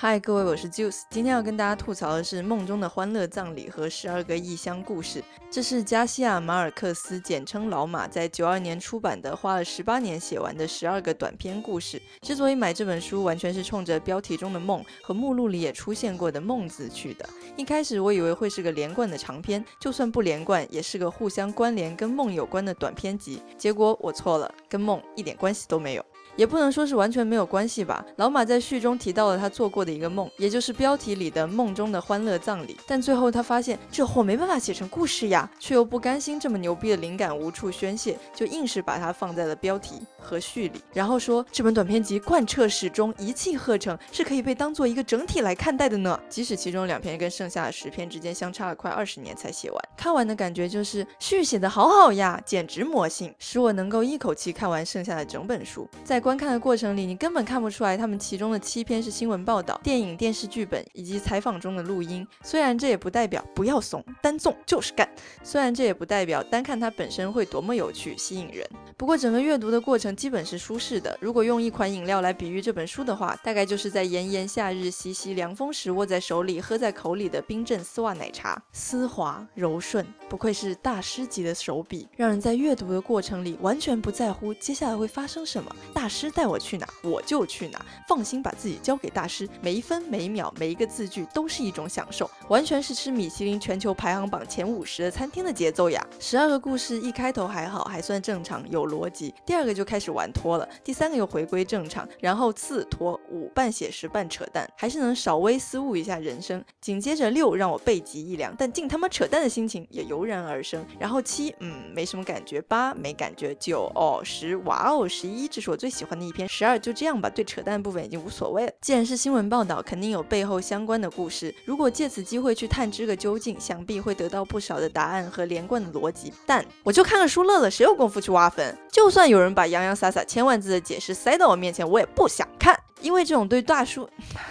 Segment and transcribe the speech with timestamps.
[0.00, 1.02] 嗨，各位，我是 Juice。
[1.10, 5.18] 今天要跟大家吐槽的是《梦中的欢乐葬礼》和《十二个异乡故事》。
[5.50, 12.00] 这是加西亚·马尔克斯（简称老马）在九二年出版的，花了十八年写完的十二个短篇故事。
[12.20, 17.28] 之所以买这本书，完全是冲着标题中的“梦”和目录里也出现过的“梦”字去的。
[17.56, 23.42] 一开始我以为会是个连贯的长篇，就算不连贯，也是个互相关联、跟梦有关的短篇集。
[23.56, 26.04] 结果我错了，跟梦一点关系都没有。
[26.38, 28.04] 也不能说是完全没有关系吧。
[28.16, 32.76] 老马在序中提到了他做过的一个梦，也就是标题里的“梦中的欢乐葬礼”。
[32.86, 46.18] 但最后他发现这货没办法写成故事呀，却又不甘心这么牛逼的灵感无处宣泄，就硬是把它放在了标题和序里，然后说这本短篇集贯彻始终，一气呵成，是可以被当做一个整体来看待的呢。
[46.28, 55.88] 即使其中两篇跟剩下的十篇之间相差了快二十年才写完，看完的感觉就是序写的好好呀，简直魔性，使我能够一口气看完剩下的整本书。
[56.04, 62.28] 在观看的过程里，你根本看不出来他们其中的七篇是新闻报道、电影、电视剧本以及采访中的录音。
[62.42, 65.08] 虽然这也不代表不要怂，单纵就是干。
[65.42, 68.68] 虽然这也不代表单看它本身会多么有趣、吸引人。
[68.98, 71.16] 不过整个阅读的过程基本是舒适的。
[71.20, 85.74] 如果用一款饮料来比喻这本书的话，大概就是在炎炎夏日习习凉风时握在手里、喝在口里的冰镇丝袜奶茶，丝滑柔顺，不愧是大师级的手笔，让人在阅读的过程里完全不在乎接下来会发生什么。
[85.94, 86.58] 大师带我。
[86.58, 96.04] 去哪我就去哪，放心把自己交给大师，每一分每一秒每一个字句都是一种享受，完全是吃米其林全球排行榜前五十的餐厅的节奏呀！
[96.18, 116.48] 十二个故事一开头还好，还算正常有逻辑，第二个就开始玩脱了，第三个又回归正常，然后四拖五半写实半扯淡，还是能稍微思悟一下人生，紧接着六让我背脊一凉，但净他妈扯淡的心情也油然而生，然后七嗯没什么感觉，八没感觉，九哦十哇哦十一这是我最喜欢的一篇。
[116.48, 118.72] 十二就这样吧，对扯淡部分已经无所谓了。
[118.80, 121.54] 既然是新闻报道，肯定有背后相关的故事。
[121.64, 126.32] 如果借此机会去探知个究竟，想必会得到不少的答案和连贯的逻辑。
[126.46, 128.77] 但我就看个书乐了，谁有功夫去挖坟？
[128.90, 132.78] 就算有人把洋洋洒洒千万字的解释塞到我面前，我也不想看。
[133.00, 134.08] 因为这种对大叔，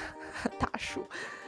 [0.57, 1.05] 大叔，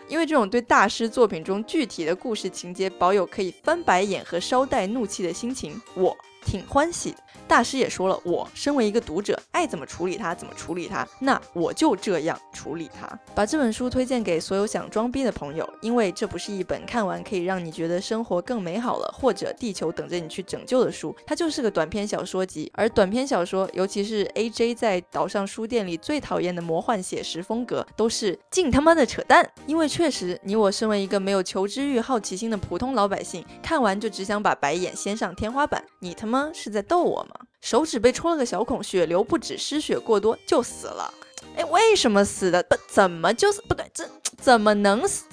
[0.08, 7.18] 因为这种对大师作品中具体的故事情节保有可以翻白眼和稍带怒气的心情，我挺欢喜的。
[7.48, 13.10] 大师也说了，我身为一个读者，爱怎么处理它怎么处理它，那我就这样处理它。
[13.34, 22.72] 把这本书推荐给所有想装逼的朋友，因为这不是一本看完可以让你觉得生活更美好了，或者地球等着你去拯救的书，它就是个短篇小说集。
[22.76, 29.50] 而短篇小说，尤其是 AJ 在岛上书店里最讨厌的魔幻写实风格，都是净他妈的扯淡。
[29.66, 35.84] 因为确实，你我身为一个没有求知欲、好奇心的普通老百姓，看完就只想把白眼掀上天花板。
[35.98, 37.36] 你他妈吗是在逗我吗？
[37.62, 41.14] 手指被戳了个小孔，血流不止，失血过多就死了。
[41.58, 42.64] 哎，为什么死的？
[42.64, 43.90] 不怎么就是不对？
[43.94, 44.08] 这
[44.40, 45.26] 怎么能死？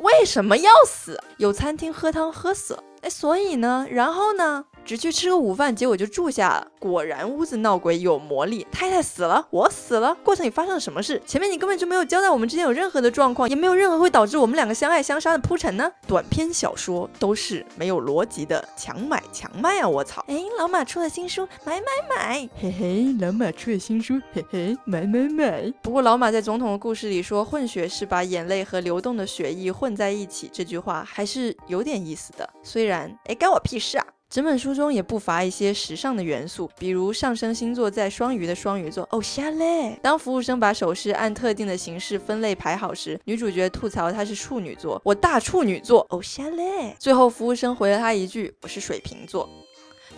[0.00, 1.20] 为什么要死？
[1.36, 2.82] 有餐厅喝汤喝死了。
[3.02, 3.86] 哎，所以呢？
[3.90, 4.64] 然后呢？
[4.86, 6.68] 只去吃个午饭，结果就住下了。
[6.78, 10.16] 果然屋子闹鬼有魔力，太太死了，我死了。
[10.22, 11.20] 过程里发生了什么事？
[11.26, 15.90] 前面你根本就没有交代我们之间有任何的状况，也没有任何会导致我们两个相爱相杀的铺陈呢。
[16.06, 19.88] 短篇小说都是没有逻辑的，强买强卖啊！
[19.88, 20.24] 我操！
[20.28, 22.48] 哎，老马出了新书，买买买！
[22.60, 25.72] 嘿嘿，老马出了新书，嘿嘿，买买买！
[25.82, 32.48] 不过老马在总统的故事里说，混血是把眼泪和流动的血液混在一起，这句话还是有点意思的。
[32.62, 34.06] 虽然，哎，干我屁事啊！
[34.36, 39.98] 整本书中也不乏一些时尚的元素，比如上升星座在双鱼的双鱼座，哦，瞎嘞！
[40.02, 46.94] 当服务生把首饰按特定的形式分类排好时，女主角吐槽她是处女座，我大处女座，哦，瞎嘞！
[46.98, 49.48] 最后服务生回了她一句，我是水瓶座。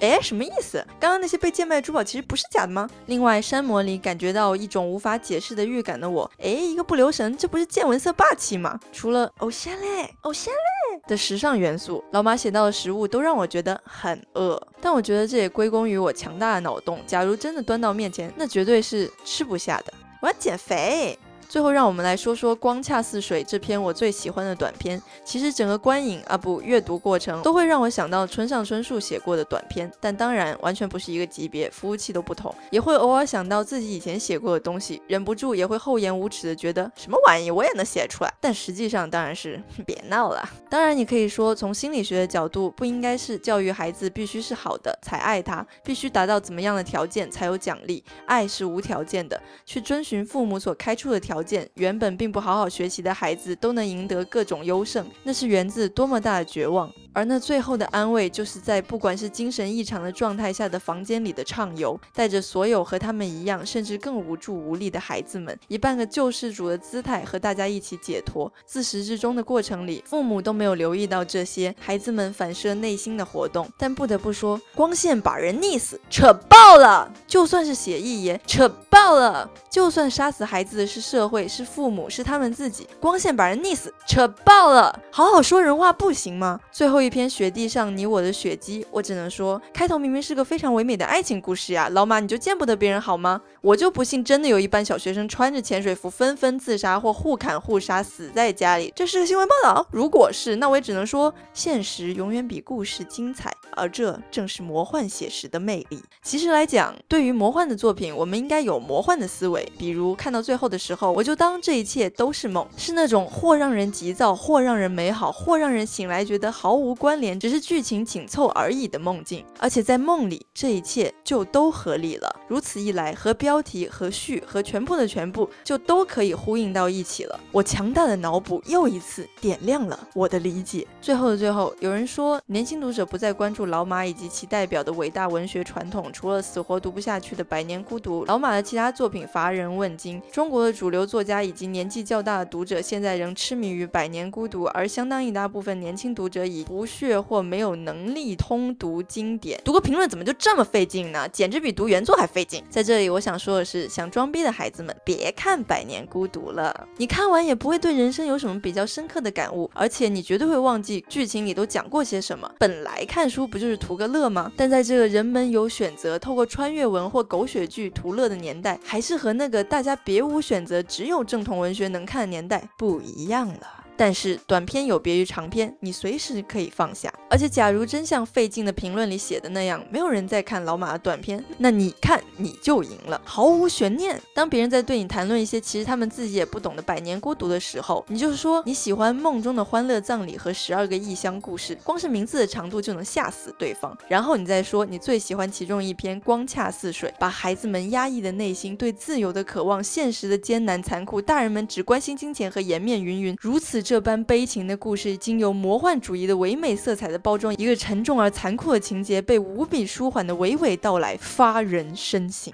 [0.00, 0.84] 哎，什么意思？
[0.98, 2.90] 刚刚那些被贱卖珠宝其实不是假的吗？
[3.06, 8.80] 另外，山魔里感觉到一种无法解释的预感的我，哎，一个不留神，这不是见闻色霸气吗？
[8.92, 10.60] 除了偶像嘞，偶像嘞
[11.08, 14.60] 的时尚元素，老马写到的食物都让我觉得很饿。
[14.80, 17.00] 但我觉得这也归功于我强大的脑洞。
[17.06, 19.92] 假如真的端到面前，那绝对是吃不下的。
[20.20, 21.18] 我要减肥。
[21.48, 25.00] 最后，让我们来说说《光恰似水》这篇我最喜欢的短篇。
[25.24, 32.54] 其实整个观影啊不阅读过程都会让我想到村上春树写过的短篇，但当然完全不是一个级别，服务器都不同。
[32.70, 38.34] 也会偶尔想到自己以前写过的东西，忍不住也会厚颜无耻的觉得什么玩意我也能写出来。
[38.42, 40.46] 但实际上当然是 别闹了。
[40.68, 51.37] 当然，你可以说从心理学的角度，不应该是教育孩子必须是好的才爱他，必须达到怎么样的条件才有奖励，爱是无条件的，去遵循父母所开出的条。
[51.38, 56.92] 条件，原本并不好好学习的孩子都能赢得各种优胜，那是源自多么大的绝望。
[57.12, 68.52] 而那最后的安慰，就是在不管是精神异常的状态下的房间里的畅游，带着所有和他们一样，甚至更无助无力的孩子们，以半个救世主的姿态和大家一起解脱。
[68.66, 73.68] 自始至终的过程里，父母都没有留意到这些孩子们反射内心的活动。
[73.76, 77.12] 但不得不说，光线把人溺死，扯爆了！
[77.26, 78.68] 就算是写意也扯
[79.08, 79.50] 爆了！
[79.70, 85.00] 就算杀死孩子的是社会，是父母，是他们自己，光线把人溺死，扯爆了！
[85.10, 86.60] 好好说人话不行吗？
[86.70, 87.08] 最后一。
[87.08, 93.40] 篇雪地上，你我的血迹，我只能说，开头明明是个非常唯美的爱情故事呀，老马你就见不得别人好吗？
[93.62, 99.86] 我就不信真的有一班小学生穿着潜水服纷纷自杀或互砍互杀死在家里，这是个新闻报道。
[99.90, 106.02] 如果是，那我也只能说，现实永远比故事精彩，而这正是魔幻写实的魅力。
[106.22, 116.92] 其实来讲，对于魔幻的作品，我们应该有魔魔幻的思维，比如看到最后的时候，我就当这一切都是梦，是那种或让人急躁，或让人美好，或让人醒来觉得毫无。
[116.92, 122.28] 关联只是剧情紧凑而已的梦境，而且在梦里这一切就都合理了。
[122.48, 127.38] 如此一来，和标题、和序、和全部的全部就都可以呼应到一起了。
[127.52, 130.84] 我强大的脑补又一次点亮了我的理解。
[131.00, 140.20] 最后的最后，有人说年轻读者不再关注老马以及其代表的伟大文学传统，除了死活读不下去的《百年孤独》，老马的其他作品乏人问津。
[140.32, 146.88] 中国的主流作家以及年纪较大的读者现在仍痴迷于《百年孤独》，而相当一大部分年轻读者已不。
[146.88, 151.28] 屑或没有能力通读经典，读个评论怎么就这么费劲呢？
[151.28, 152.64] 简直比读原作还费劲。
[152.70, 162.50] 在这里，我想说的是，想装逼的孩子们别看《百年孤独》了，你看完也不会对人生有什么比较深刻的感悟，而且你绝对会忘记剧情里都讲过些什么。
[162.58, 164.50] 本来看书不就是图个乐吗？
[164.56, 173.77] 但在这个人们有选择，透过穿越文或狗血剧图乐的年代还是和那个大家别无选择，只有正统文学能看的年代不一样了。
[173.98, 177.12] 但是短篇有别于长篇，你随时可以放下。
[177.28, 184.18] 而且，假如真像费劲的评论里写的那样，没有人在看老马的短篇，那你看你就赢了，毫无悬念。
[184.32, 193.98] 当别人在对你谈论一些其实他们自己也不懂的《百年孤独》的时候，你就说你喜欢《梦中的欢乐葬礼》和《十二个异乡故事》，光是名字的长度就能吓死对方。
[194.06, 203.87] 然后你再说你最喜欢其中一篇《光恰似水》，把孩子们压抑的内心、对自由的渴望、现实的艰难残酷、大人们只关心金钱和颜面云云，如此。
[203.88, 212.52] 这般悲情的故事，经由魔幻主义的唯美色彩的包装，一个沉重而残酷的情节被无比舒缓的娓娓道来，发人深省。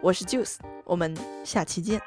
[0.00, 2.00] 我是 Juice，我们下期见。